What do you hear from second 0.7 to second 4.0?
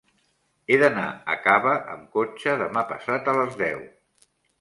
d'anar a Cava amb cotxe demà passat a les deu.